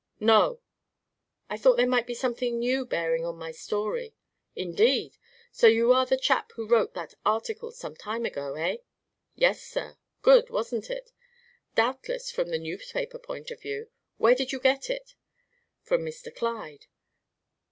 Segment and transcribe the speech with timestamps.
[0.19, 0.61] "No!"
[1.47, 4.15] "I thought there might be something new bearing on my story."
[4.55, 5.15] "Indeed!
[5.51, 8.77] So you are the chap who wrote that article some time ago, eh?"
[9.35, 9.97] "Yes, sir.
[10.23, 11.11] Good, wasn't it?"
[11.75, 13.91] "Doubtless, from the newspaper point of view.
[14.17, 15.13] Where did you get it?"
[15.83, 16.35] "From Mr.
[16.35, 16.87] Clyde."